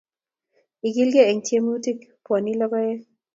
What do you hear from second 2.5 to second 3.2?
logoek